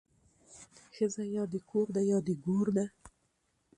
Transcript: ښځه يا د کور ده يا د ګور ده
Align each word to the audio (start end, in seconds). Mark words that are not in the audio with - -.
ښځه 0.95 1.23
يا 1.35 1.43
د 1.53 1.55
کور 1.69 1.87
ده 1.95 2.01
يا 2.11 2.17
د 2.27 2.29
ګور 2.45 2.67
ده 2.77 2.85